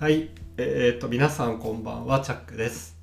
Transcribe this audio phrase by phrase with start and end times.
[0.00, 2.96] はい、えー、っと皆さんこんばんはチャックです。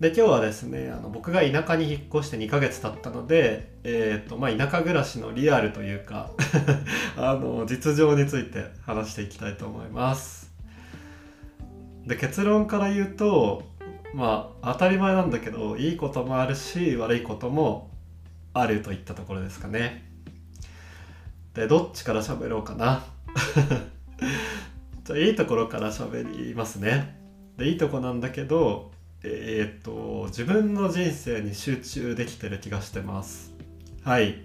[0.00, 6.30] で今日はですねあの僕が田舎に引っ越して2ヶ月経ったので、えーっとまあ、田舎暮らしのリアルというか
[7.18, 10.50] あの実情について話していきたいと思います。
[12.06, 13.64] で結論から言うと
[14.14, 17.90] まあ当たり前なんだけどいいこともあるし悪いことも
[18.54, 20.10] あるといったところですかね。
[21.52, 23.04] でどっちから喋ろうかな。
[25.06, 27.16] じゃあいいところから喋りますね。
[27.56, 28.90] でいいとこなんだけど
[29.22, 33.54] えーっと自分の人生に集中できてる気がしてます。
[34.02, 34.42] はい。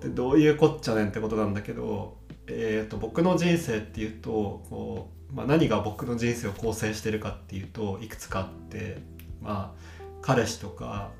[0.00, 2.16] でどういうこっちゃねんってことなんだけど、
[2.46, 4.30] えーっと僕の人生っていうと
[4.70, 8.96] こう、まあ、何が僕の人生を構成してるかっていうといくつかあって
[9.42, 11.10] まあ彼氏とか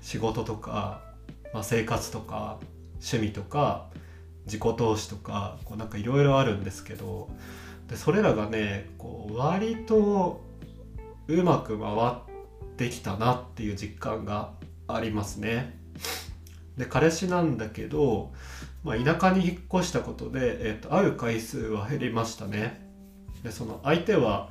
[0.00, 1.02] 仕事とか、
[1.52, 2.58] まあ、生活とか
[3.02, 3.90] 趣味とか
[4.46, 7.28] 自己投資とかこうなんかいろいろあるんですけど
[7.88, 10.40] でそれらがねこう割と
[11.26, 14.52] うまく回ってきたなっていう実感が
[14.86, 15.78] ありますね。
[16.76, 18.32] で彼氏なんだけど、
[18.84, 22.88] まあ、田舎に引っ越したことで、えー、と会う回数は減りましたね。
[23.42, 24.50] でその相手は、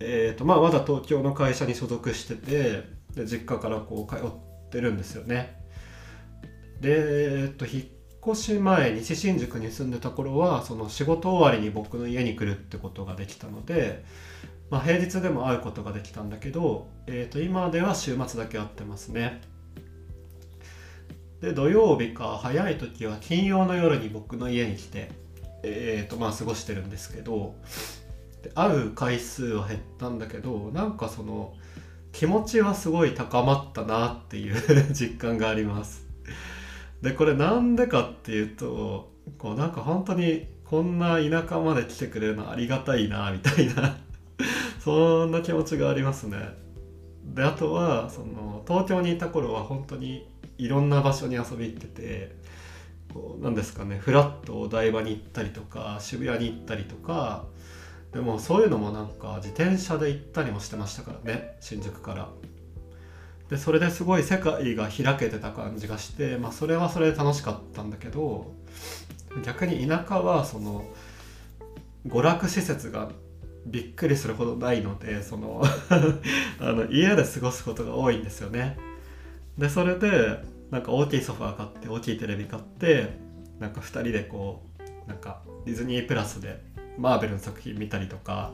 [0.00, 4.28] えーとまあ、まだ東京の会社に所属しててで実家からこう通っ
[4.70, 5.62] てるんですよね。
[6.80, 7.84] で、えー、と引っ
[8.26, 14.04] 越し前西新宿に住んでた頃はその仕事終わりに僕の家に来るってことができたので、
[14.70, 19.40] まあ、平日でも会うことができたんだけど、えー、と今では週末だけ会ってますね。
[21.40, 25.10] で土曜日か早い時は金曜の夜に僕の家に来て、
[25.62, 27.54] えーとまあ、過ごしてるんですけど
[28.54, 31.52] 会う回数は減ったんだけどなんかその
[32.12, 34.56] 気持ちはすごい高まったなっていう
[34.94, 36.05] 実感があります。
[37.02, 43.96] でこれなんでかっていうとこうなんか本当にこんな田舎まで来てくれるのありがたいなみたいな
[44.80, 46.36] そんな気持ちがありますね。
[47.24, 50.28] であとはその東京にいた頃は本当に
[50.58, 52.36] いろんな場所に遊び行ってて
[53.12, 57.44] こうなんですかねフラッとお台場に行ったりとか渋谷に行ったりとか
[58.12, 62.28] でもそういうのもなんか自転車で行ったりもしてましたからね新宿から。
[63.50, 68.52] でそれですごい世界が開けてた感じがして、まあ、それはそれで楽しかったんだけど
[69.44, 70.84] 逆に田舎はその
[72.08, 73.10] 娯楽施設が
[73.66, 75.62] びっくりするほどないのでその
[76.60, 78.78] あの家で過ごすことが多いんですよね。
[79.58, 80.38] でそれで
[80.70, 83.18] なんか大きいソファー買って大きいテレビ買って
[83.58, 84.62] なんか2人でこ
[85.06, 86.62] うなんかディズニープラスで
[86.98, 88.52] マーベルの作品見たりとか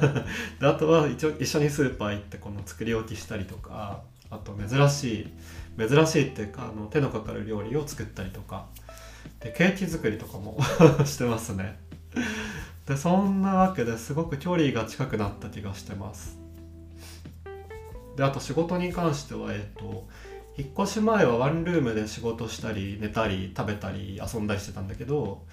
[0.60, 5.28] であとは一応一緒にスーパー行ってこの作り置きしたりとかあと珍しい
[5.78, 8.66] 珍しいっていうかあの手のかかる料理を作ったりとか。
[9.40, 10.58] でケーキ作りとかも
[11.06, 11.78] してますね。
[12.86, 16.38] でそんなわけですごく距離が近くなった気がしてます。
[18.16, 20.08] であと仕事に関してはえっ、と
[20.56, 25.44] 引っ越し前はワンルームで仕事したり寝たり食べたり遊んだりしてたんだけど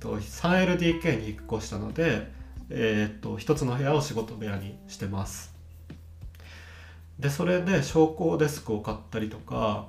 [0.00, 2.30] 3LDK に引っ越したので
[2.70, 5.55] えっ、と一つの部屋を仕事部屋にしてます。
[7.18, 9.88] でそれで昇降デスクを買ったりとか、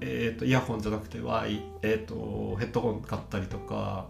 [0.00, 4.08] えー、とイヤホンじゃなくて Y、えー、とヘッドホン買ったりとか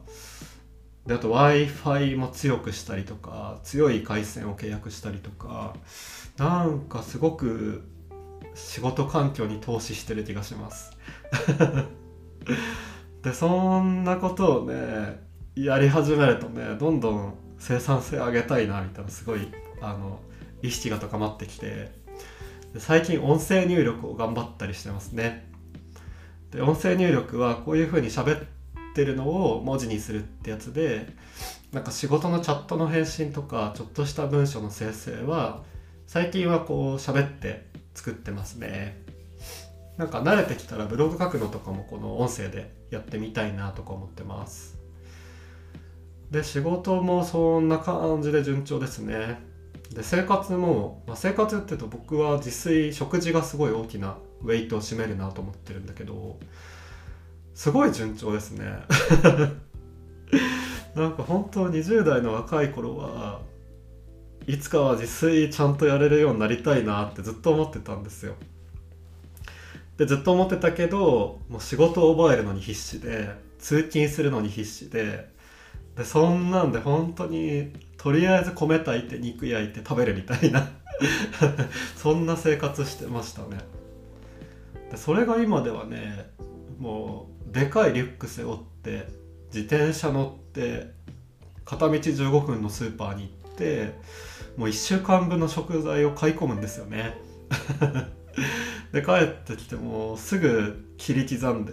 [1.06, 5.74] であと w i f i も強くしたりとか強い回線を契約したりとか
[6.36, 7.84] なんかすごく
[8.54, 10.96] 仕事環境に投資してる気がします。
[13.22, 15.24] でそんなことをね
[15.54, 19.48] やり始めるとねどんどん生産性上げたいなみたいなすごい
[19.80, 20.20] あの
[20.62, 22.03] 意識が高まってきて。
[22.78, 25.46] 最近音声入力を頑張ったりしてますね。
[26.50, 28.44] で音声入力はこういう風に喋っ
[28.94, 31.08] てるのを文字にするってやつで
[31.72, 35.62] なんか仕事のチャットの返信とかちょっとした文章の生成は
[36.06, 39.02] 最近はこう喋って作ってますね。
[39.96, 44.76] なんか慣れてきたらブログ書くのとかもこの音声でやってみたいなとか思ってます。
[46.30, 49.53] で仕事もそんな感じで順調ですね。
[49.92, 56.38] で生活も、まあ、生活っていうと僕は自炊食事がすごい大きなウェイトを占めるなと思ってるんだけど
[57.54, 58.66] すごい順調ですね。
[60.96, 63.40] なんか本当20代の若い頃は
[64.46, 68.34] いつかは自炊ちゃんとやれるようになりたいなってずっと思ってたんですよ。
[69.96, 75.32] でずっと思ってたけどもう仕事を覚えるのに必死で通勤するのに必死で
[75.96, 77.72] でそんなんで本当に
[78.04, 80.68] とりあえず米炊いて肉焼いて食べるみたいな。
[81.96, 83.56] そんな生活してましたね。
[84.90, 86.30] でそれが今ではね
[86.78, 89.08] もうでかいリュック背負って
[89.46, 90.90] 自転車乗って
[91.64, 93.94] 片道15分のスーパーに行って
[94.58, 97.16] もう1週間分の食材を買い込むんですよね。
[98.92, 101.72] で帰ってきてもすぐ切り刻んで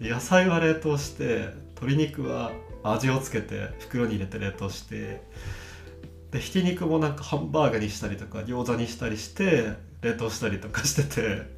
[0.00, 2.52] 野菜は冷凍して鶏肉は
[2.92, 5.22] 味をつけて袋に入れて冷凍して
[6.30, 9.72] でひき肉もなんかハンバーグにしたりとか餃子にしたりして
[10.02, 11.56] 冷凍したりとかしてて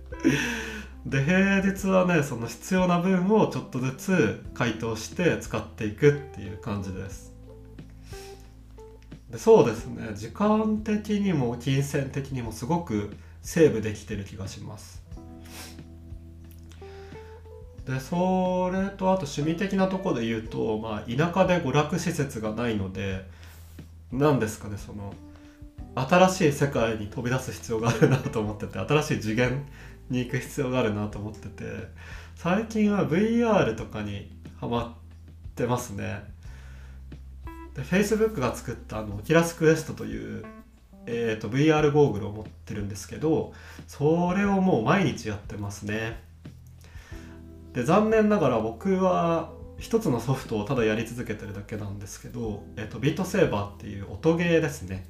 [1.07, 7.33] で平日はねその必要な分をちょっとずつ解凍して使っていくっていう感じです。
[9.31, 10.15] でそうですね。
[10.15, 14.98] 時間的にも金銭的にもすごくセーブできてる気がします。
[17.89, 23.25] でそれとあと趣味的なとこで言うと、まあ、田舎で娯楽施設がないので
[24.13, 25.15] 何ですかねその
[25.95, 29.65] 新しい世界に飛び出す必要があるなと思ってて新しい次元
[30.11, 31.65] に行く必要があるなと思ってて
[32.35, 34.31] 最近は VR とかに
[34.61, 34.93] ハマっ
[35.55, 36.23] てますね。
[37.75, 40.45] で Facebook が作ったあのキラスクエストという、
[41.07, 43.53] えーと、VR ゴーグルを持ってるんですけど
[43.87, 46.28] それをもう毎日やってますね。
[47.79, 55.07] で残念ながら僕は一つのソフトをただやり続けてるだけなんですけど、えーと、ビートセーバーっていう音ゲーですね。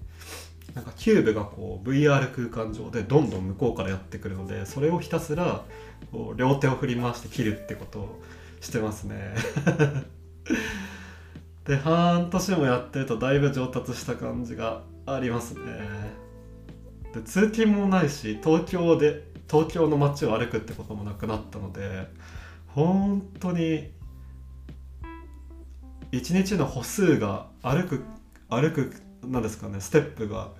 [0.75, 5.65] なんかキューブがこう VR 空間上でどんどん向こうからやってくるのでそれをひたすら
[6.13, 8.21] こう両手を振り回して切るってことを
[8.61, 9.35] してますね。
[11.65, 15.63] で半年もやってるとだいぶ上達した感じがありますね。
[17.15, 22.09] で通勤もないし東京で東京の街を歩くってこともなくなったので
[22.79, 23.91] 本当に
[26.13, 28.05] 一日の歩数が歩く
[28.49, 28.95] 歩く
[29.27, 30.51] なんですかねステップが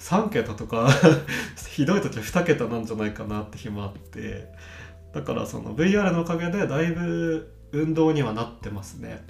[0.00, 0.90] 3桁とか
[1.70, 4.48] ひどい時は2桁なんじゃないかなって日もあって
[5.14, 9.24] だからその VR のおかげでだいぶ運動にはなってますね。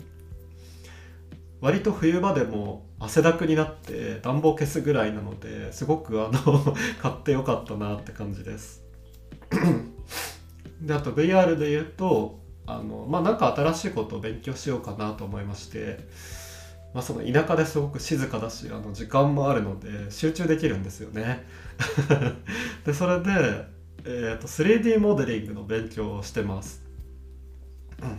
[1.61, 8.83] 割と冬場でも汗だくになって暖房消すぐらいなのですごくあの 買ってよかったなって感じです。
[10.81, 16.09] であと VR で言うとあのまあなんか新しいことを勉強しようかなと思いまして
[16.95, 21.45] まあ、その田舎ですごく静かだしあの時間もあるので集中できるんですよね。
[22.85, 23.67] でそれで、
[24.05, 26.83] えーと、3D モデリングの勉強をしてます、
[28.03, 28.19] うん、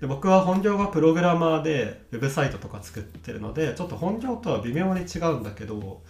[0.00, 6.02] で僕は本業がプログラマーでウェブサイトとか作ってるのでちょっと本業とは微妙に違うんだけど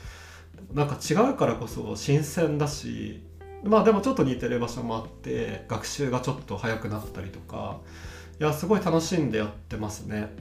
[0.73, 3.23] なんか違うからこそ新鮮だし
[3.65, 7.79] まあでもちょっと似てる場所もあって学習がちょっと早くなったりとか
[8.39, 10.35] いやすごい楽しんでやってますね。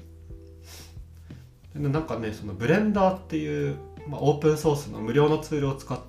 [1.75, 3.77] なんかねそのブレンダーっていう、
[4.07, 5.99] まあ、オープンソースの無料のツールを使っ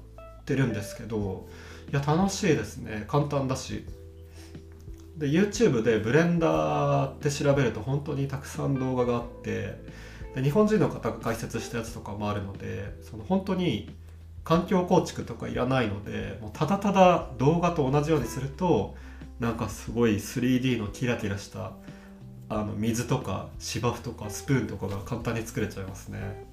[0.45, 1.49] てるんですけど
[1.91, 3.05] いや楽しいですね。
[3.09, 3.87] 簡単だし。
[5.17, 9.81] で YouTube でブレンダーって調べると本当にたくさん動画があって
[10.35, 13.95] で日本人の方が解説したやつとかもあるのでその本当に
[14.45, 18.95] 環境構築とかいらないのでもうただただ動画と同じようにすると
[19.41, 21.73] なんかすごい 3D のキラキラした
[22.49, 26.47] あの水とか芝生とかスプーンとかが簡単に作れちゃいますね。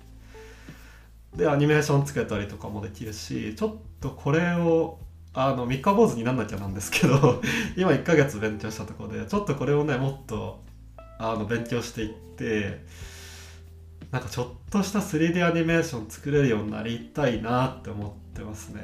[1.35, 4.99] でアニメーションつけたりとかもできるしちょっとこれを
[5.33, 7.41] あの三日坊主になんなきゃなんですけど
[7.77, 10.61] 今1ヶ月勉強したとこでちょっとこれをねもっと
[11.17, 12.83] あの勉強していって
[14.11, 18.81] なんかちょっとした 3D アニメーション作れるようになりたいなって思ってますね。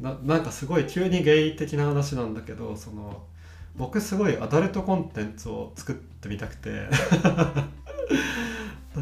[0.00, 3.22] ななんかすごい急にゲイ的な話なんだけどその
[3.76, 6.88] 僕すごいアダルトコンテンツを作ってみたくて。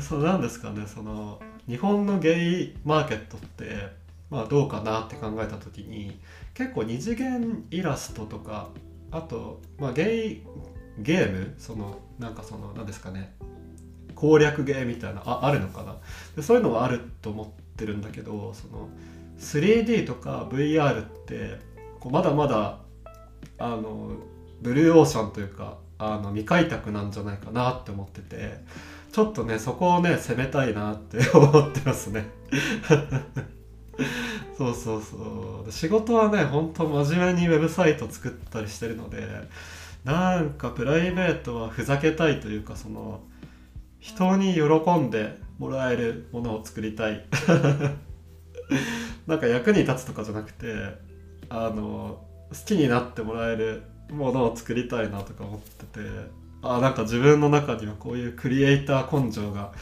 [0.01, 3.93] そうなんですかねその日本のゲイマーケットって
[4.31, 6.19] まあどうかなって考えた時に
[6.55, 8.71] 結構二次元イラストとか
[9.11, 10.43] あと、まあ、ゲイ
[10.99, 13.35] ゲームそのなんかその何ですかね。
[14.15, 15.97] 攻略ゲーみたいなああるのかな。
[16.37, 17.47] でそういうのはあると思っ
[17.77, 18.89] てるんだけどその
[19.39, 21.59] 3D とか VR って
[21.99, 22.79] こうまだまだ
[23.59, 24.13] あの
[24.61, 28.61] ブルーオーシャンというかあの未開拓なんじゃないかなって思ってて
[29.13, 32.27] ちょっとねそこをね攻めたいなって 思ってますね。
[34.57, 35.73] そうそうそう。
[35.73, 39.27] 仕事はねほんと真面目にウェブサイト作ったりしてるので
[40.05, 43.21] なんかプライベートはふざけたいというかその
[44.01, 44.63] 人に喜
[44.99, 47.25] んでもらえるものを作りたい。
[49.27, 50.75] なんか役に立つとかじゃなくて
[51.49, 56.09] あの好きになってもらえるものを作りたいなとか思ってて
[56.63, 59.73] あなんか自分の中にはこういうクリエイター根性が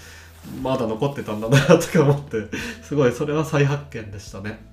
[0.62, 2.48] まだ残ってたんだなとか思って
[2.82, 4.68] すごいそれは再発見でしたね。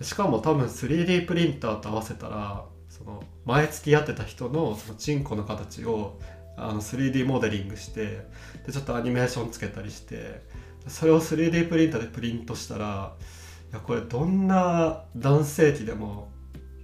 [0.00, 2.64] しかも多分 3D プリンターと合わせたら
[3.04, 6.18] その前付き合ってた人のそのチンコの形を
[6.56, 8.26] あの 3D モデリングして
[8.66, 10.42] でちょっとアニメーションつけたりして
[10.86, 13.14] それを 3D プリンターでプリントしたら
[13.70, 16.28] いやこれどんな男性器でも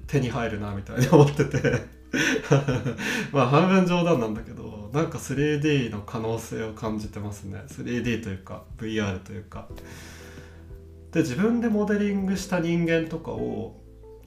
[0.07, 2.00] 手に入るなみたいに思ってて。
[3.33, 7.62] まあ半分冗談なんだけどなんか 3D の可能性を感じてますね。
[7.69, 9.69] 3D というか VR というか。
[11.12, 13.80] で自分でモデリングした人間とかを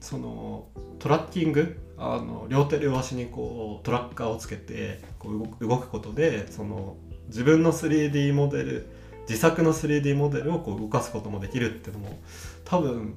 [0.04, 0.68] その
[0.98, 1.80] トラッキング？
[1.96, 6.96] あの両手両足にこうトラッカーをつけてこう動くことでその
[7.28, 8.86] 自分の 3D モデル
[9.28, 12.18] 自作の 3D モデルをこう動かすこともできるっていうのも
[12.64, 13.16] 多分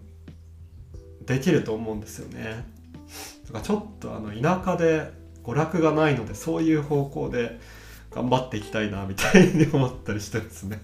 [1.26, 2.66] できると思うんですよね。
[3.48, 5.12] だからちょっとあの田舎で
[5.44, 7.60] 娯楽がないのでそういう方向で
[8.12, 10.80] 頑張っていきたいなみたいに思ったりしてですね。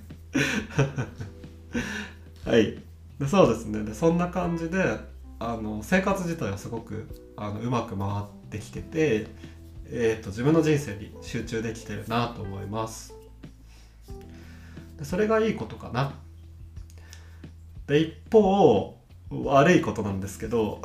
[2.46, 2.78] はい。
[3.20, 3.84] でそうですね。
[3.84, 5.13] でそんな感じで
[5.46, 9.28] あの生活自体はすごくあのうまく回ってきてて、
[9.88, 13.14] えーと、自分の人生に集中できてるなと思います。
[14.98, 16.14] でそれがいいことかな。
[17.88, 18.98] で一方
[19.30, 20.82] 悪いことなんですけど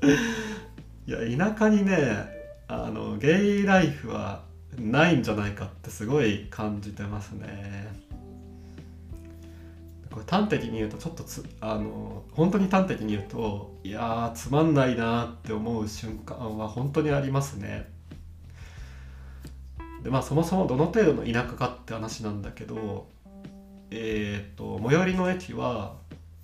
[1.06, 1.18] いや
[1.52, 2.26] 田舎にね
[2.66, 4.44] あのゲイライフは
[4.78, 8.03] ないんじゃないかってすごい感じてますね。
[10.14, 17.90] これ端的に言うとちょっとつあの本当に端的に言うといやつまんないなって思う瞬間は本当にありますね。
[20.04, 23.08] でまあそもそもどの程度の田舎かって話なんだけど
[23.90, 25.96] えっ、ー、と最寄りの駅は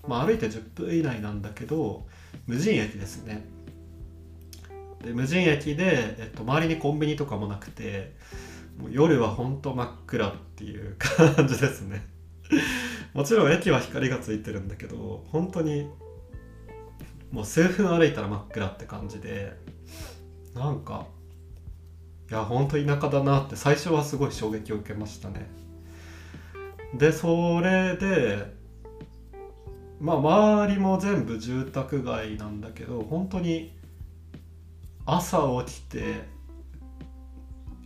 [0.08, 2.06] まあ、歩いて10分以内なんだけど
[2.48, 3.44] 無人駅ですね。
[5.04, 8.16] で無人駅で、えっと、周りにコンビニとかもなくて
[8.76, 12.04] もう夜はほんと真っ暗っていう感じですね。
[13.14, 15.90] もちろん駅は光がついてるんだけど本当に
[17.32, 19.52] もう数分歩いたら真っ暗って感じで
[20.54, 21.06] なんか
[22.30, 25.50] いやほんと田舎だなって最初はすごい衝撃を受けましたね。
[26.94, 28.52] でそれで
[30.00, 33.72] まあ周りも全部住宅街なんだけど本当に
[35.06, 36.22] 朝起きて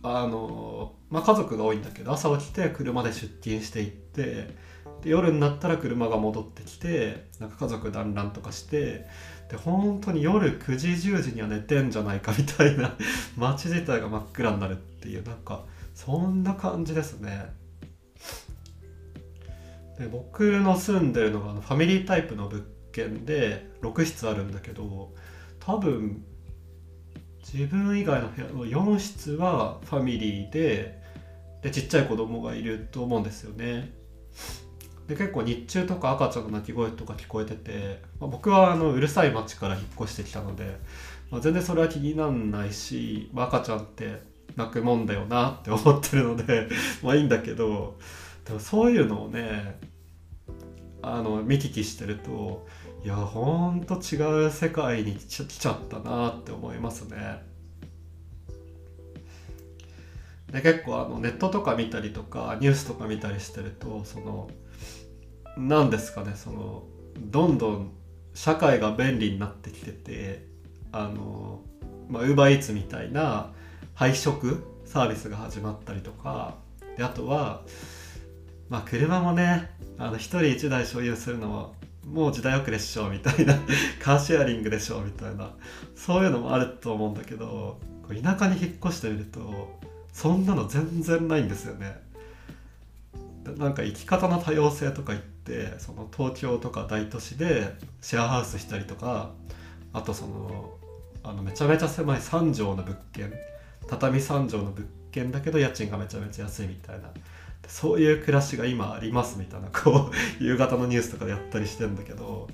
[0.01, 4.55] あのまあ家族が多いんだけど朝起きて車で出勤していって
[5.01, 9.05] で夜になったら車が戻ってきてなんか家族団らんとかして
[9.49, 12.95] で本当に夜9時10時には寝てんじゃないかみたいな
[13.37, 15.63] 街自体が真っ暗になるっていうなんか
[15.93, 17.53] そんな感じですね。
[19.97, 25.13] で僕の住んでるのがファミリータイプの物件で6室あるんだけど
[25.59, 26.25] 多分
[27.39, 31.01] 自分以外の部屋の4室はファミリーで
[31.61, 33.93] でちっちゃい子供がいると思うんですよね。
[35.07, 40.77] で結構日中とか赤ちゃんの泣き声とか聞こえてて、まあ、僕はあのうるさい町から引っ越してきたので、
[41.29, 44.21] まあ、全然それは気になんないし、まあ、赤ちゃんって
[44.55, 46.67] 泣くもんだよなって思ってるので
[47.03, 47.97] まあいいんだけど
[48.45, 49.79] でもそういうのをね
[51.01, 52.65] あの見聞きしてると
[53.03, 57.43] いやほんと違う世界に来ちゃったなって思いますね。
[60.51, 64.49] で結構あのネットとか見たりとかニュースとか見たりしてるとその
[65.57, 66.83] 何ですかねその
[67.17, 67.91] どんどん
[68.33, 70.45] 社会が便利になってきてて
[70.91, 71.61] あの
[72.09, 73.51] まあウーバーイーツみたいな
[73.93, 76.55] 配食サービスが始まったりとか
[76.97, 77.61] であとは
[78.69, 81.69] まあ車もねあの1人1台所有するのは
[82.05, 83.55] もう時代遅れっしょみたいな
[83.99, 85.51] カーシェアリングでしょみたいな
[85.95, 89.79] そういうのもあると思うんだけど田舎に引っ越してみると
[90.13, 92.03] そんなの全然ないんですよね。
[93.57, 95.34] なんか生き方の多様性とか言って
[95.77, 99.31] その東京とか大都市でシェアハウスしたりとか
[99.93, 100.73] あとその
[101.23, 103.33] あのめちゃめちゃ狭い3畳の物件
[103.87, 107.09] 畳3畳の物件だけど家賃がめちゃめちゃ安いみたいな。
[107.67, 112.47] そういう暮らしが今ありますみたいなこう夕方のニュースとかでやったりしてんだけど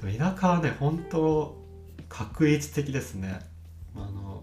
[0.00, 1.56] でも田舎はね本当
[2.08, 3.40] 確率的ですね。
[3.94, 4.42] あの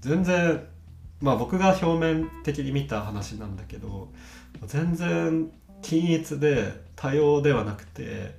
[0.00, 0.64] 全然
[1.20, 4.10] まあ僕が表面的に見た話なんだけど
[4.66, 5.50] 全然
[5.84, 8.34] 均一で多様ではなくて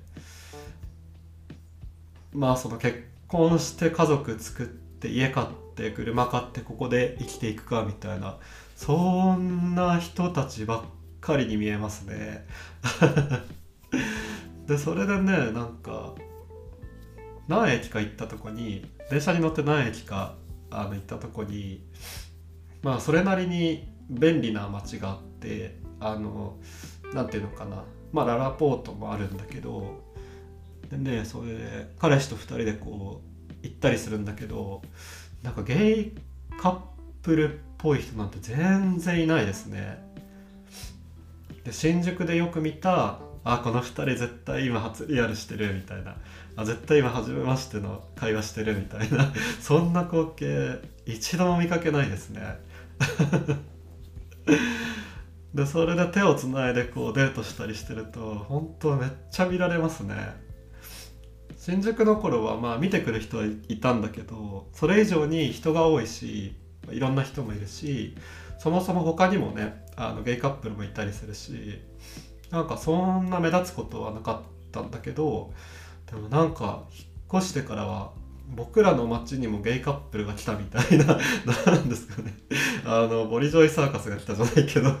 [2.34, 8.38] まあその結婚して家族作って家買って車買ってここで生きていくかみたいな
[8.74, 10.82] そんな人たちばっ
[11.20, 12.46] かりに見えますね。
[14.66, 16.14] でそれでねなんか
[17.46, 20.34] 何駅か行ったとこに電車に乗って何駅か
[20.70, 21.86] あの行ったとこに
[22.82, 26.56] まあそれなりに便利な街があってあの
[27.14, 27.84] 何ていうのかな。
[28.12, 30.02] まあララポートもあるんだけど
[30.90, 34.82] でねそれで彼氏と2人でこう行ったりするんだけど
[35.42, 36.12] なんかゲイ
[36.60, 36.78] カッ
[37.22, 40.04] プルっぽい人なんて全然いないですね。
[41.64, 46.16] で新宿でよく見たあこの2人絶対今初リアルしてるみたいな。
[46.58, 49.32] あ絶対今初めましての会話してるみたいな。
[49.60, 52.58] そんな光景一度も見かけないですね。
[55.56, 60.14] でそれで手をつないでこうデートしたりしてると本当めっちゃ見られますね。
[61.56, 66.54] 新宿の頃はまあ見てくる人はいたんだけどそれ以上に人が多いし
[66.90, 68.14] いろんな人もいるし
[68.58, 71.80] そもそも他にもねあのゲイカップルもいたりするし
[72.50, 75.54] なんかそんな目立つことはなかったんだけど
[76.04, 77.06] でもなんか引
[77.38, 78.12] っ越してからは
[78.54, 81.18] 僕らの町にもゲイカップルが来たみたいな
[81.66, 82.34] なんですかね。
[82.84, 84.92] あのボリジョイサーカスが来たじゃないけど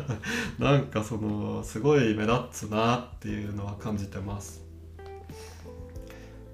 [0.58, 4.62] なんかそのすごい目立つなっていうのは感じてます。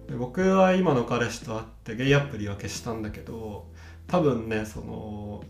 [0.09, 3.67] で僕は今の彼氏と会ってゲイアプリは消したんだけど
[4.07, 5.45] 多分ねその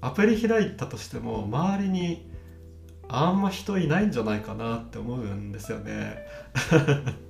[0.00, 2.30] アプリ開いたとしても周りに
[3.08, 6.18] あんま人いないんじゃないかなって思うんですよね。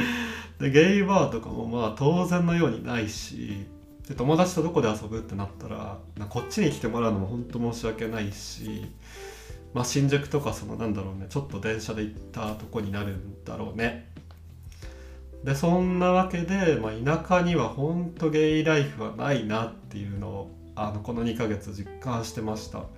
[0.58, 3.66] でゲイバーとかもまあ当然のようにないし
[4.08, 5.98] で友達とどこで遊ぶってなったら
[6.28, 8.86] こっちに来てもらうのも本当申し訳ないし、
[9.74, 14.12] まあ、新宿とかそのなんだろうねちょっと電車で行ったとこになるんだろうね。
[15.44, 22.82] でそんなわけで、まあ、田舎には本当ゲイライフはないなっていうのをあのこの2ヶ月実感してました。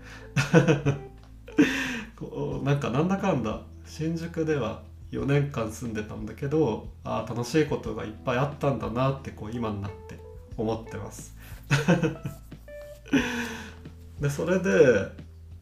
[2.17, 10.19] こうなんかなんだかんだ新宿では4年間住んでたんだけどあ楽しいことがいっぱいあったんだなってこう今になって
[10.57, 11.35] 思ってます
[14.21, 15.11] でそれで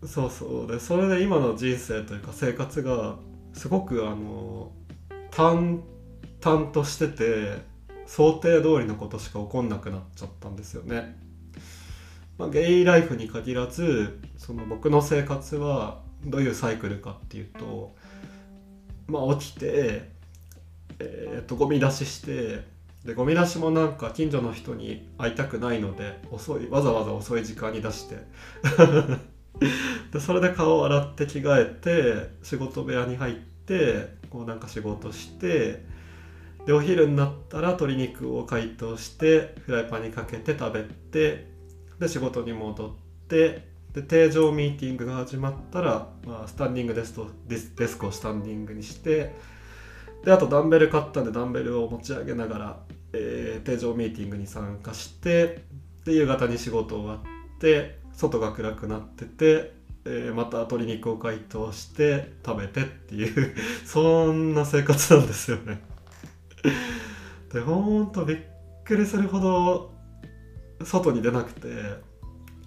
[0.05, 3.17] そうそうでそれで今の人生というか生活が
[3.53, 4.73] すごくあの
[5.31, 7.59] 淡々としてて
[8.07, 11.17] 想定通りのことしか起こんなくなっちゃったんですよね。
[12.39, 17.95] まあ、ゲイライフに限らずその僕の生活はどういうサイクルかっていうと
[19.07, 20.17] まあ起きて
[20.99, 22.63] えー、とゴミ出しして
[23.05, 28.17] でゴミ出しもなんか近所の人に会いたくないので遅いわざわざ遅い時間に出して。
[30.13, 35.83] でそれで顔を洗って着替えて仕事部屋に入ってこうなんか仕事して
[36.67, 41.47] でお昼になったら鶏肉を解凍してフライパンにかけて食べて
[41.99, 42.91] で仕事に戻っ
[43.29, 43.67] て
[43.97, 49.35] で定常ミーティングが始まったら、まあ、スタンディングデストデスデスクをスタンディングにして
[50.23, 52.81] であとダンベル買ったんでダンベルを持ち上げながら、
[53.15, 55.63] えー、定常ミーティングに参加して
[56.05, 59.73] で夕方に仕事終わって外が暗くなってて、
[60.05, 63.55] えー、また鶏肉を解凍して食べてっていう
[63.87, 65.81] そんな生活なんですよね。
[67.51, 68.39] でほんとびっ
[68.85, 69.95] くりするほど
[70.85, 71.69] 外に出なくて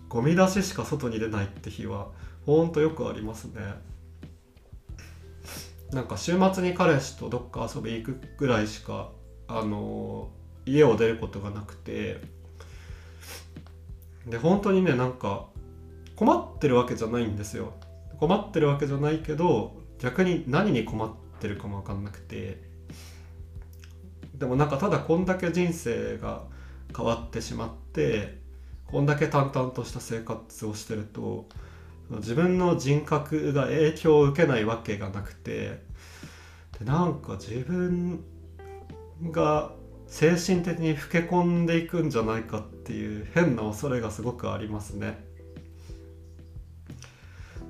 [0.10, 2.08] ゴミ出ししか外に出ないって日は
[2.46, 3.62] ほんとよくありますね。
[5.92, 9.12] なんか週末に彼氏とどっか遊び行くぐらいしか
[9.48, 10.30] あの
[10.66, 12.20] 家を出ることがなくて。
[14.28, 15.48] で本当にねなんか
[16.16, 17.74] 困ってるわけじゃないんですよ。
[18.20, 22.68] 困ってるわけじゃないけど逆に何に困ってるかも分かんなくて。
[24.36, 26.44] でもなんかただこんだけ人生が
[26.96, 28.39] 変わってしまって
[28.92, 31.46] こんだけ淡々とした生活をしてると
[32.10, 35.84] 自分の人格が影響を受けないわけがなくて
[36.80, 38.24] でなんか自分
[39.32, 39.74] が
[40.08, 45.24] 精神的に老け込んでいくんじゃないかっていう変な恐れがすごくありますね。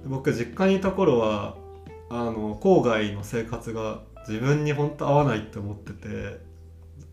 [0.06, 1.58] 僕実家にいた頃は
[2.10, 6.40] あの郊外の生活が自分に本当合わないって思ってて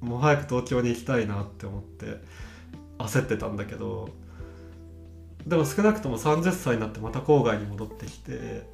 [0.01, 2.21] もう早く東京に行きたいなって思って
[2.99, 4.09] 焦ってたんだけど
[5.47, 8.69] でも少なくとも30歳になってまた郊外に戻ってきて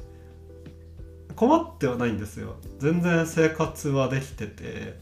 [1.36, 2.56] 困ってはないんですよ。
[2.78, 4.98] 全然生活はできてて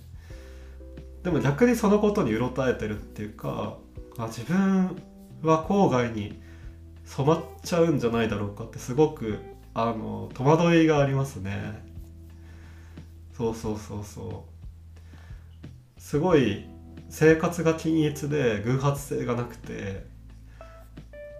[1.23, 3.77] でも逆にそのことにうろたえてるっていうか
[4.17, 4.97] あ自分
[5.43, 6.41] は郊外に
[7.05, 9.39] 染まっちゃうんじゃないだろうかってすごく
[9.75, 11.85] あの戸惑いがありますね。
[13.37, 16.01] そうそうそうそう。
[16.01, 16.65] すごい
[17.11, 20.05] 生活が均一で偶発性がなくて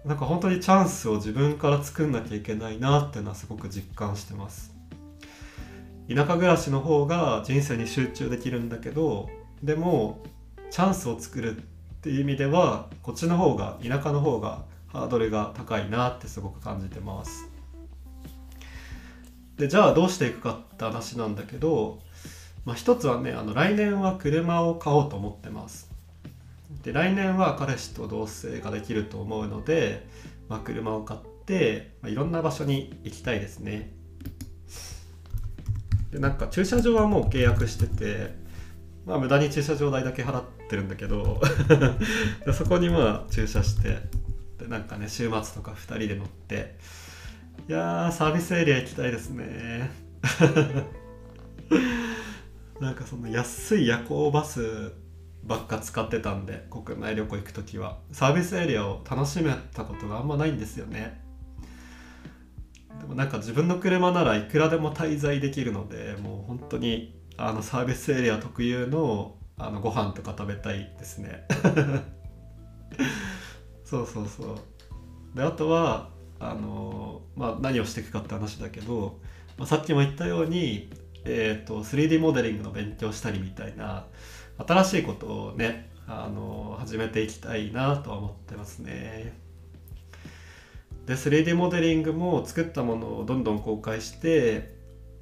[0.05, 4.75] なんか本当にチャンスを自分から作んなきゃいけないなっていうのはすごく実感してます。
[6.09, 9.29] 田舎暮らしの方が人生に集中できるんだけど
[9.63, 10.21] でも
[10.69, 11.61] チャンスを作るっ
[12.01, 17.47] ていう意味ではこっちの方が田舎の方がハードルが高いなってすごく感じてます。
[19.55, 21.99] でじゃあどうしていくかって話なんだけど
[22.65, 25.89] まあ、一つはねあの来年は車を買おうと思ってます。
[26.83, 30.07] で来年は彼氏と同棲ができると思うので
[30.51, 33.93] まあ、車を買って、まあ、いろんな場所に行きたいですね。
[36.11, 38.35] でなんか駐車場はもう契約してて
[39.05, 41.39] まあ無駄に駐車場代だけ払ってるんだけど
[42.45, 43.99] でそこにまあ駐車して
[44.59, 46.75] でなんかね週末とか2人で乗って
[47.69, 49.89] いやーサービスエリア行きたいですね。
[52.81, 54.93] なんかその安い夜行バス
[55.43, 57.99] ばっか使ってたんで国内旅行行く時は。
[58.11, 61.23] サービスエリアを楽しめたことがあんまないんですよね。
[62.99, 71.45] でもなんか自分の車ならいくらでも滞在できるのでもう本当にあのサービスエリア特有のあのご飯とか食べたいですね。
[73.85, 74.55] そうそうそ
[75.33, 75.37] う。
[75.37, 79.19] であとはあのまあ何をしていくかって話だけど、
[79.59, 80.89] まあ、さっきも言ったように、
[81.25, 84.05] えー、と 3D モデリングの勉強したりみたいな
[84.57, 89.33] 新しいことをねあの始めていきたいなとは思ってますね。
[91.05, 94.75] で 3D モデリングも作ったものをどんどん公開して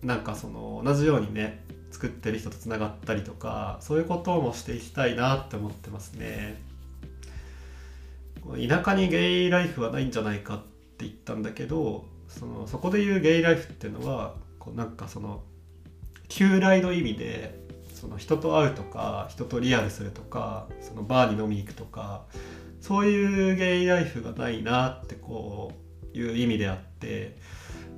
[0.04, 6.62] なんかその同じようにね作ってる人とつながったりとかそういうこともしていきたいなって思ってますね。
[8.68, 15.44] 田舎にゲイライフはないんじゃないかって言ったんだけどそのそこで言うゲイライフっていうのはこうなんかその
[16.30, 17.60] 旧来の意味で
[17.94, 22.24] その人と会うとか人とリアルするとかそのバーに飲みに行くとか
[22.80, 25.74] そういうゲイライフがないなってこ
[26.14, 27.38] ういう意味であって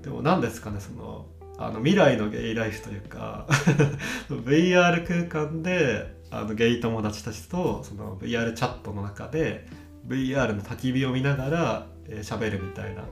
[0.01, 1.27] でも何ですかねその
[1.59, 3.45] あの未来のゲイライフというか
[4.29, 9.67] VR 空間であのゲイ友達たちとその VR チャットの中で
[10.07, 13.03] VR の焚き火を見ながらえー喋、るみたいな。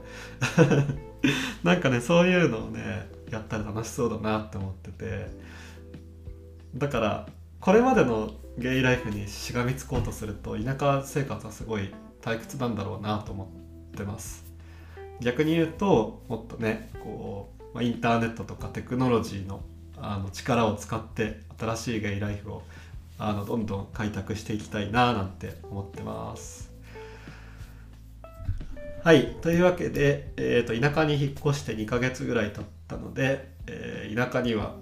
[1.64, 5.26] なんかねそういうのをねやったら楽しそうだなって思ってて。
[6.74, 7.28] だから
[7.60, 13.44] これまでのゲイライフにしがみつこうとすると田舎生活はすごい退屈なんだろうなと思
[13.92, 14.44] ってます。
[15.20, 19.62] 逆に言うともっとねこう、まあ、インターネットとかテクノロジーの
[20.02, 22.62] あの力を使って新しいゲイライフを
[23.18, 26.69] あのどんどん開拓していきたいななんて思ってます。
[29.02, 34.74] はいというわけで、えー、と田舎に引っ越して2ヶ月ぐらい経ったので、えー田舎には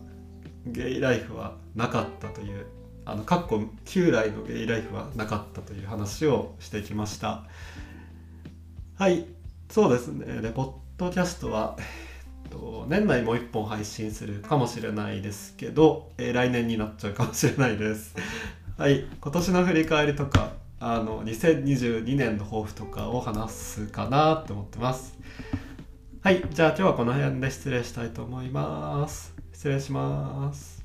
[0.67, 2.67] ゲイライフはなかったという
[3.05, 7.45] あのかっこ旧来のゲイライフはなかったという話をしてきました。
[8.97, 9.27] はい
[9.71, 10.41] そうですね。
[10.43, 18.17] でポッドキャストは、えっと、年内もう1本配信するかもしれないですけど、えー来年になっちゃうかもしれないです。
[18.77, 25.19] はい今年の振り返りとかあの2022年の抱負とかを話すかなって思ってます。
[26.21, 29.35] はいじゃあ今日はこの辺で失礼したいと思います。
[29.53, 30.78] 失礼します。